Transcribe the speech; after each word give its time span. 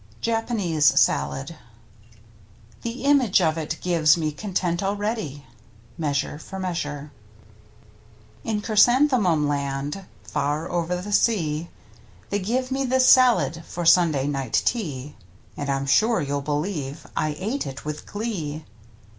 JAPANESE 0.21 0.99
SALAD 0.99 1.57
The 2.81 3.03
image 3.03 3.39
of 3.39 3.55
it 3.55 3.77
gives 3.81 4.17
me 4.17 4.31
content 4.31 4.81
already.— 4.81 5.45
Measure 5.99 6.39
for 6.39 6.57
Measure. 6.57 7.11
In 8.43 8.61
Chrysanthemum 8.61 9.47
Land, 9.47 10.03
far 10.23 10.67
over 10.71 10.99
the 10.99 11.13
sea, 11.13 11.69
They 12.31 12.39
gave 12.39 12.71
me 12.71 12.83
this 12.83 13.07
salad 13.07 13.63
for 13.67 13.85
Sunday 13.85 14.25
night 14.25 14.63
tea, 14.65 15.15
And, 15.55 15.69
I'm 15.69 15.85
sure 15.85 16.19
you'll 16.19 16.41
believe, 16.41 17.05
I 17.15 17.35
ate 17.37 17.67
it 17.67 17.85
with 17.85 18.07
glee. 18.07 18.65